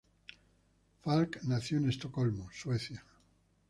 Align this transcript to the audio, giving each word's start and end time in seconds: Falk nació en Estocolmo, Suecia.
Falk 1.03 1.43
nació 1.43 1.77
en 1.77 1.87
Estocolmo, 1.89 2.49
Suecia. 2.51 3.05